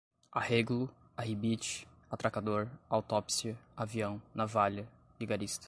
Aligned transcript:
arrêglo, 0.31 0.89
arribite, 1.15 1.87
atracador, 2.09 2.67
autópsia, 2.89 3.55
avião, 3.77 4.19
navalha, 4.33 4.87
vigarista 5.19 5.59